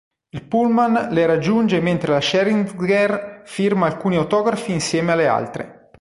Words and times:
Il 0.29 0.41
pullman 0.47 1.09
le 1.11 1.27
raggiunge 1.27 1.79
mentre 1.79 2.11
la 2.13 2.19
Scherzinger 2.19 3.43
firma 3.45 3.85
alcuni 3.85 4.15
autografi 4.15 4.71
insieme 4.73 5.11
alle 5.11 5.27
altre. 5.27 5.89